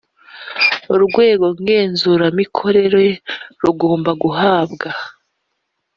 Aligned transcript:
urwego 0.93 1.45
ngenzuramikorere 1.59 3.05
rugomba 3.61 4.11
guhabwa 4.21 4.89